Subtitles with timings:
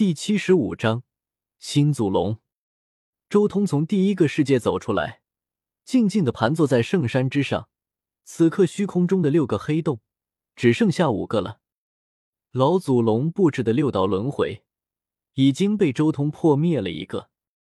[0.00, 1.02] 第七十五章
[1.58, 2.38] 新祖龙。
[3.28, 5.20] 周通从第一个世界走出来，
[5.84, 7.68] 静静的盘坐在圣山之上。
[8.24, 10.00] 此刻虚空中的六个黑洞
[10.56, 11.58] 只剩下五个了。
[12.50, 14.62] 老祖龙布置的六道轮回
[15.34, 17.28] 已经被周通破灭了一个，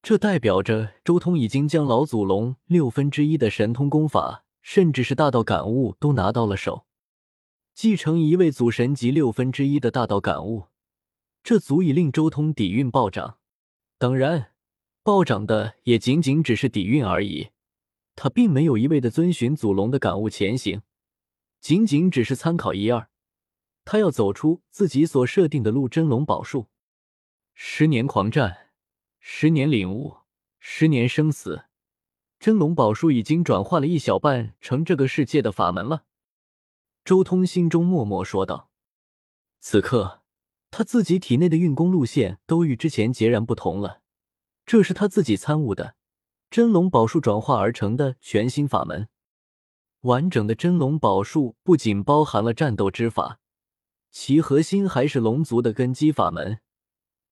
[0.00, 6.86] 这代表着周通已经将老祖龙六分之一的神通功法，甚至是大道感悟都拿到了手。
[7.74, 10.68] 继承一位祖神级六分之一的大道感悟。
[11.42, 13.38] 这足以令周通底蕴暴涨，
[13.98, 14.52] 当然，
[15.02, 17.50] 暴涨的也仅仅只是底蕴而已。
[18.14, 20.82] 他并没有一味的遵循祖龙的感悟前行，
[21.60, 23.08] 仅仅只是参考一二。
[23.84, 25.88] 他要走出自己所设定的路。
[25.88, 26.68] 真龙宝术，
[27.54, 28.70] 十年狂战，
[29.18, 30.18] 十年领悟，
[30.60, 31.64] 十年生死。
[32.38, 36.04] 真龙宝术已经转化了一小半成这个世界的法门了。
[37.04, 38.70] 周通心中默默说道
[39.58, 40.20] ：“此刻。”
[40.72, 44.00] 他自己体内的运功路线都与之前截然不同了，
[44.64, 45.96] 这是他自己参悟的
[46.50, 49.08] 真龙宝术转化而成的全新法门。
[50.00, 53.38] 完整的真龙宝术不仅包含了战斗之法，
[54.10, 56.60] 其核心还是龙族的根基法门，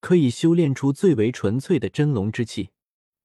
[0.01, 2.71] 可以修炼出最为纯粹的真龙之气。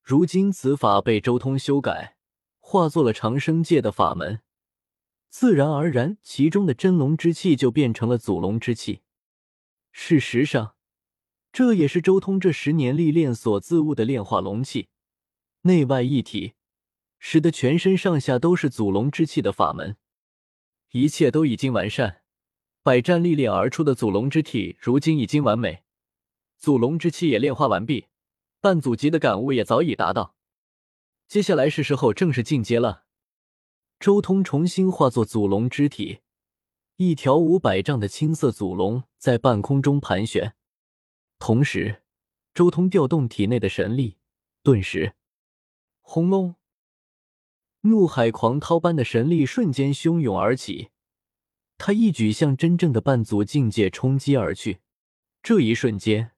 [0.02, 2.16] 如今此法被周通修改，
[2.62, 4.40] 化作了长生界的法门，
[5.30, 9.02] 自然而然，其中的真龙之气就变成了祖龙之气。
[9.98, 10.76] 事实上，
[11.54, 14.90] 这也是周通这十年历练所自悟的炼化龙气，
[15.62, 16.54] 内外一体，
[17.18, 19.96] 使得全身上下都是祖龙之气的法门。
[20.92, 22.22] 一切都已经完善，
[22.84, 25.84] 百战历练而出的祖龙之体如今已经完美，
[26.58, 28.08] 祖龙之气也炼化完毕，
[28.60, 30.36] 半祖级的感悟也早已达到。
[31.30, 33.06] 接下来是时候正式进阶了。
[33.98, 36.20] 周通重新化作祖龙之体。
[36.98, 40.54] 一条五百丈的青色祖龙在半空中盘旋，
[41.40, 42.04] 同时，
[42.54, 44.18] 周通调动体内的神力，
[44.62, 45.16] 顿时，
[46.02, 46.54] 轰隆！
[47.82, 50.92] 怒海狂涛般的神力瞬间汹涌而起，
[51.80, 54.82] 他一举向真正的半祖境界冲击而去。
[55.42, 56.34] 这一瞬间，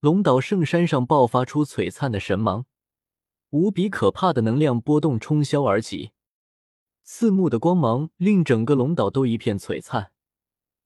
[0.00, 2.64] 龙岛圣山上爆发出璀璨的神芒，
[3.50, 6.12] 无比可怕的能量波动冲霄而起。
[7.02, 10.13] 刺目的光芒令整个龙岛都一片璀璨，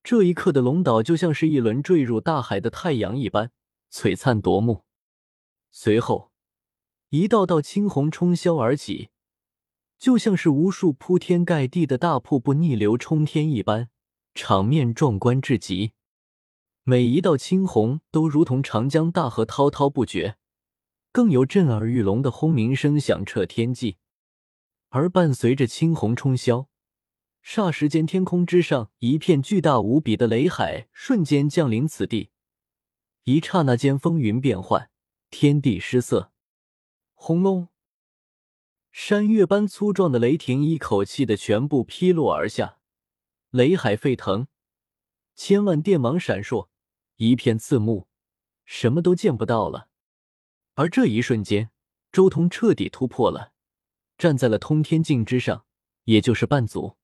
[0.09, 3.53] 这一刻的龙岛就像是一轮坠入大海的太阳一般
[3.93, 4.85] 璀璨夺目。
[5.71, 6.33] 随后，
[7.11, 9.11] 一道道青红冲霄而起，
[9.99, 13.91] 就像是无数铺天盖地的大瀑布逆流冲天一般，
[14.35, 15.93] 场面壮观至极。
[16.85, 20.39] 每一道青红都如同长江大河滔滔不绝，
[21.13, 23.99] 更有震耳欲聋的轰鸣声响彻天际。
[24.89, 26.69] 而伴随着青红冲霄，
[27.49, 32.29] 霎时间，天空之上一片巨大无比的雷海瞬间降临此地。
[33.25, 34.91] 一刹那间，风云变幻，
[35.31, 36.31] 天地失色。
[37.15, 37.69] 轰隆！
[38.93, 42.81] 山岳般粗壮的雷霆一口气的全部劈落而下，
[43.49, 44.49] 雷海沸腾，
[45.35, 46.69] 千万电芒闪烁，
[47.17, 48.09] 一片刺目，
[48.67, 49.89] 什么都见不到了。
[50.75, 51.71] 而这一瞬间，
[52.13, 53.55] 周通彻底突破了。
[54.19, 55.65] 站在了通天境之上，
[56.05, 56.99] 也就是半祖，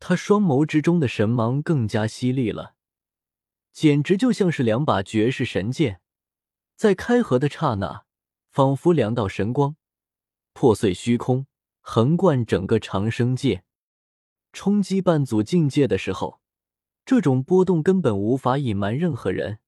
[0.00, 2.74] 他双眸之中的神芒更加犀利了，
[3.72, 6.00] 简直就像是两把绝世神剑，
[6.76, 8.04] 在开合的刹那，
[8.50, 9.76] 仿佛两道神光，
[10.52, 11.46] 破碎虚空，
[11.80, 13.64] 横贯整个长生界。
[14.52, 16.40] 冲击半祖境界的时候，
[17.04, 19.58] 这种波动根本无法隐瞒任何人，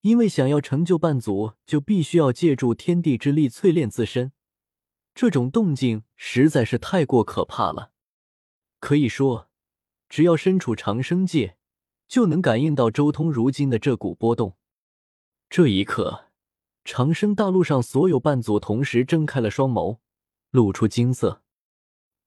[0.00, 4.32] 因为想要成就半祖，就必须要借助天地之力淬炼自身。
[5.14, 7.92] 这种动静实在是太过可怕了，
[8.84, 9.48] 可以说，
[10.10, 11.56] 只要身处长生界，
[12.06, 14.58] 就能感应到周通如今的这股波动。
[15.48, 16.26] 这一刻，
[16.84, 20.00] 长生大陆上所有半祖同时睁开了双眸，
[20.50, 21.40] 露出惊色。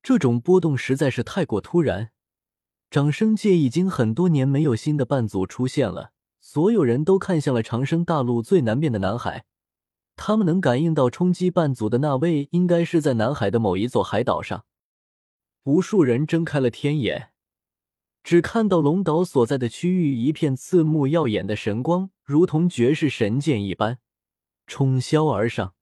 [0.02, 2.10] 这种波动实在是太过突然，
[2.90, 6.10] 长生界已经很多年没有新的半祖出现了，
[6.42, 9.46] 所有人都看向了长生大陆最南边的南海。
[10.16, 14.66] 他们能感应到冲击半祖的那位，应该是在南海的某一座海岛上。
[15.68, 17.34] 无数人睁开了天眼，
[18.24, 24.00] 只看到龙岛所在的区域一片刺目耀眼的神光，如同绝世神剑一般
[24.66, 25.76] 冲霄而上。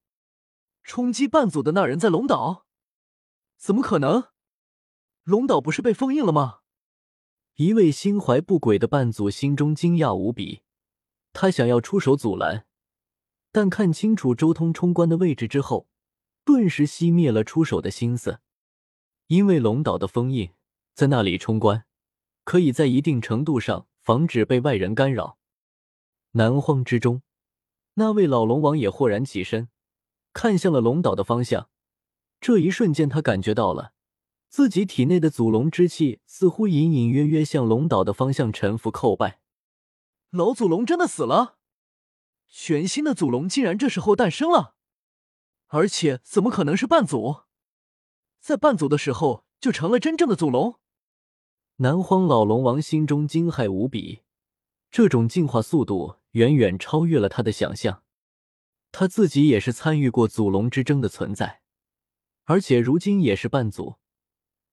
[0.81, 2.65] 冲击半祖的那人在龙岛？
[3.57, 4.29] 怎么可能？
[5.23, 6.61] 龙岛不是被封印了吗？
[7.57, 10.63] 一位心怀不轨的半祖心中惊讶无比，
[11.31, 12.65] 他想要出手阻拦。
[13.51, 15.87] 但看清楚周通冲关的位置之后，
[16.43, 18.39] 顿时熄灭了出手的心思。
[19.27, 20.51] 因为龙岛的封印，
[20.93, 21.85] 在那里冲关，
[22.43, 25.39] 可以在一定程度上防止被外人干扰。
[26.31, 27.23] 南荒之中，
[27.95, 29.69] 那位老龙王也豁然起身，
[30.31, 31.69] 看向了龙岛的方向。
[32.39, 33.93] 这一瞬间，他感觉到了
[34.47, 39.39] 自己体内的祖龙之气似乎隐隐约约向龙岛的方向臣服叩拜。
[40.29, 41.57] 老祖龙真的死了？
[42.47, 44.75] 全新的祖龙竟然这时候诞生了？
[45.67, 47.44] 而且怎么可能是半祖？
[48.45, 50.75] 在半祖的时候就成了真正的祖龙？
[51.77, 54.21] 南荒老龙王心中惊骇无比，
[54.91, 58.03] 这种进化速度远远超越了他的想象。
[58.91, 61.61] 他自己也是参与过祖龙之争的存在。
[62.43, 63.95] 而且如今也是半祖，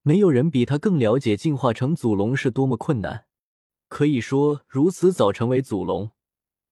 [0.03, 3.25] 没有人比他更了解进化成祖龙是多么困难。
[3.89, 6.11] 可以说，如此早成为祖龙，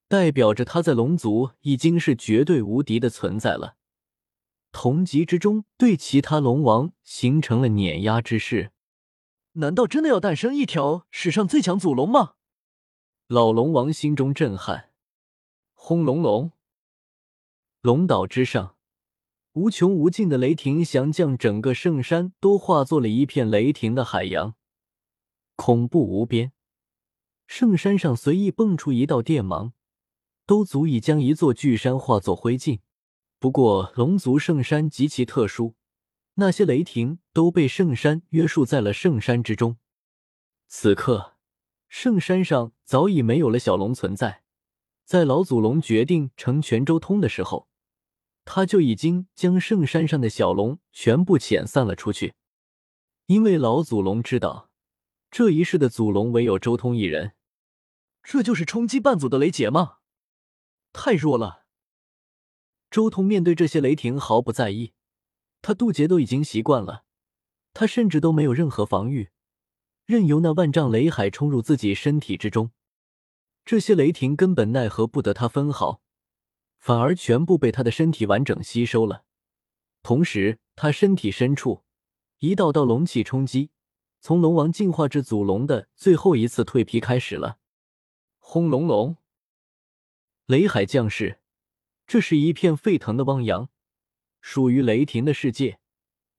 [0.07, 3.79] 代表着他在龙族已经是绝对无敌的存在了。
[4.73, 8.73] 同级之中，对其他龙王形成了碾压之势。
[9.55, 12.35] 难道真的要诞生一条史上最强祖龙吗？
[13.27, 14.91] 老龙王心中震撼。
[15.75, 16.53] 轰隆隆，
[17.81, 18.77] 龙岛之上。
[19.55, 24.55] 无穷无尽的雷霆翔将整个圣山都化作了一片雷霆的海洋，
[25.57, 26.53] 恐怖无边。
[27.49, 29.73] 圣山上随意蹦出一道电芒，
[30.47, 32.79] 都足以将一座巨山化作灰烬。
[33.41, 35.75] 不过龙族圣山极其特殊，
[36.35, 39.79] 那些雷霆都被圣山约束在了圣山之中。
[40.69, 41.39] 此刻，
[41.89, 44.43] 圣山上早已没有了小龙存在。
[45.07, 47.69] 在老祖龙决定成全周通的时候。
[48.45, 52.35] 他就已经将圣山上的小龙全部遣散了出去，
[53.27, 54.71] 因为老祖龙知道，
[55.31, 57.35] 这一世的祖龙唯有周通一人。
[58.23, 59.99] 这就是冲击半祖的雷劫吗？
[60.93, 61.60] 太弱了。
[62.91, 64.93] 周通面对这些雷霆毫不在意，
[65.63, 67.05] 他渡劫都已经习惯了，
[67.73, 69.31] 他甚至都没有任何防御，
[70.07, 72.73] 任由那万丈雷海冲入自己身体之中，
[73.65, 76.03] 这些雷霆根本奈何不得他分毫。
[76.79, 79.25] 反而全部被他的身体完整吸收了，
[80.03, 81.83] 同时他身体深处
[82.39, 83.71] 一道道龙气冲击，
[84.21, 87.59] 从龙王进化至祖龙的最后一次蜕皮开始了。
[88.39, 89.19] 轰隆隆，
[90.47, 91.41] 雷海降世，
[92.11, 93.69] 这是一片沸腾的汪洋，
[94.41, 95.79] 属于雷霆的世界，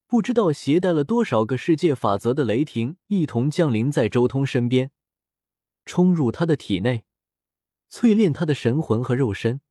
[0.06, 4.92] 不知道携带了多少个世界法则的雷霆一同降临在周通身边，
[5.86, 7.06] 冲入他的体内，
[7.90, 9.62] 淬炼他的神魂和肉身。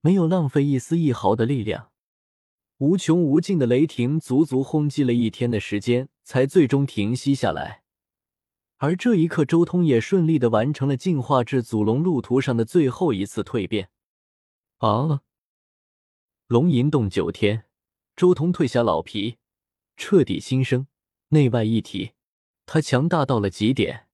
[0.00, 1.90] 没有浪费一丝一毫的力量，
[2.78, 7.82] 无穷无尽的雷霆足足轰击了一天的时间，才最终停息下来。
[8.78, 13.90] 而这一刻，周通也顺利的完成了进化至祖龙路途上的最后一次蜕变。
[14.78, 15.20] 啊！
[16.48, 17.64] 龙吟洞九天，
[18.14, 19.38] 周通褪下老皮，
[19.96, 20.86] 彻底新生，
[21.30, 22.12] 内外一体，
[22.66, 24.06] 他强大到了极点，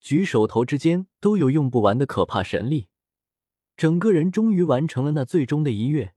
[0.00, 2.88] 举手投之间都有用不完的可怕神力。
[3.76, 6.14] 整个人终于完成了那最终的一跃，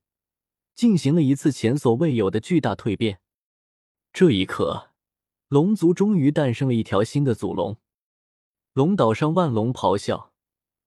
[0.74, 3.20] 进行了一次前所未有的巨大蜕变。
[4.12, 4.90] 这一刻，
[5.46, 7.78] 龙族终于诞生了一条新的祖龙。
[8.72, 10.32] 龙岛上万龙咆哮，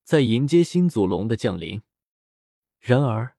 [0.03, 1.81] 在迎接新祖龙的降临。
[2.81, 3.34] 然而，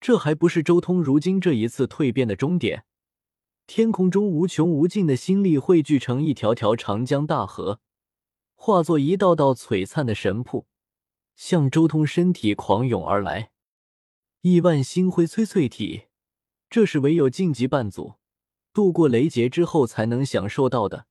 [0.00, 2.84] 这还不是周通如今这一次蜕变的终点。
[3.66, 7.80] 天空中无穷无尽的心力汇聚成一条条长江大河，
[8.56, 10.66] 化作一道道璀璨的神瀑。
[11.36, 13.52] 向周通身体狂涌而来，
[14.42, 16.06] 亿万星辉催淬体，
[16.68, 18.14] 这是唯有晋级半祖
[18.74, 21.06] 度过雷劫之后才能享受到的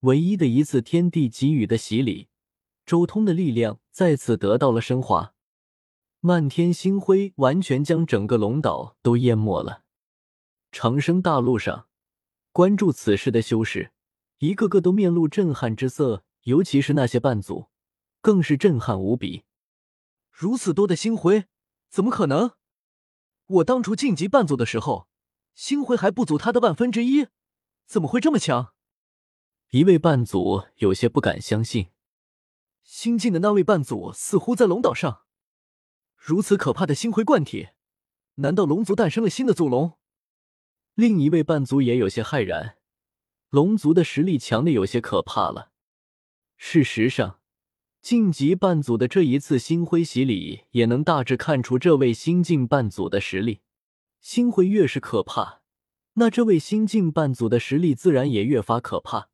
[0.00, 2.28] 唯一的一次天地给予的洗礼。
[2.84, 5.33] 周通的力量再次得到了升华，
[6.26, 9.82] 漫天星辉完全将整个龙岛都淹没了。
[10.72, 11.86] 长生大陆上，
[12.50, 13.92] 关注此事的修士
[14.38, 17.68] 一个个都面露震撼之色，尤其是那些半祖。
[18.22, 19.44] 更是震撼无比，
[20.30, 21.44] 如此多的星辉，
[21.90, 22.52] 怎么可能？
[23.46, 25.06] 我当初晋级半祖的时候，
[25.54, 27.26] 星辉还不足他的万分之一，
[27.84, 28.72] 怎么会这么强？
[29.72, 31.88] 一位半祖有些不敢相信。
[32.82, 35.23] 新晋的那位半祖似乎在龙岛上，
[36.26, 37.68] 如此可怕的星辉贯体，
[38.36, 39.98] 难道龙族诞生了新的祖龙？
[40.94, 42.78] 另一位半祖也有些骇然，
[43.50, 45.70] 龙族的实力强的有些可怕了。
[46.56, 47.40] 事实上。
[48.00, 53.60] 晋级半祖的这一次星辉洗礼，也能大致看出这位新晋半祖的实力。
[54.20, 55.60] 星辉越是可怕，
[56.14, 59.28] 那这位新晋半祖的实力自然也越发可怕。